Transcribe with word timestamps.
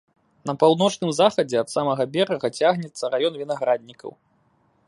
На 0.49 0.53
паўночным 0.63 1.11
захадзе 1.19 1.57
ад 1.63 1.69
самага 1.75 2.03
берага 2.15 2.47
цягнецца 2.59 3.13
раён 3.17 3.33
вінаграднікаў. 3.43 4.11